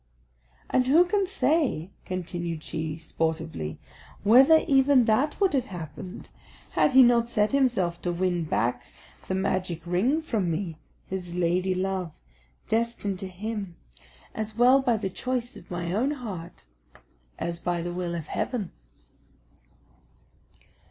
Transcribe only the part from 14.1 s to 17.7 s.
as well by the choice of my own heart as